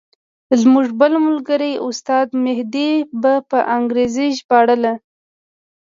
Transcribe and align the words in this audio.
زموږ 0.61 0.87
بل 0.99 1.13
ملګري 1.27 1.73
استاد 1.87 2.27
مهدي 2.45 2.91
به 3.21 3.33
په 3.49 3.59
انګریزي 3.77 4.27
ژباړله. 4.39 4.93